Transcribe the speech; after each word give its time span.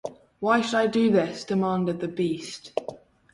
Why 0.39 0.61
should 0.61 0.73
I 0.79 0.87
do 0.87 1.11
this? 1.11 1.43
demanded 1.43 1.99
the 1.99 2.07
Beast. 2.07 2.71